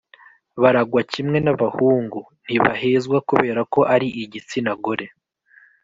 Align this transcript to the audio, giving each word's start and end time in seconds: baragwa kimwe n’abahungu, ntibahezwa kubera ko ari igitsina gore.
baragwa 0.61 1.01
kimwe 1.11 1.37
n’abahungu, 1.41 2.19
ntibahezwa 2.45 3.17
kubera 3.29 3.61
ko 3.73 3.79
ari 3.93 4.07
igitsina 4.23 4.71
gore. 4.83 5.07